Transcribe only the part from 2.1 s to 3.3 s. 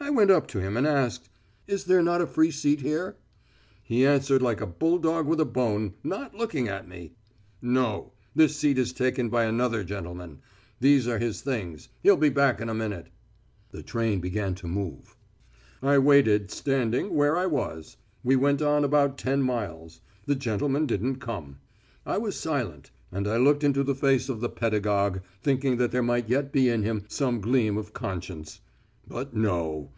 a free seat here?"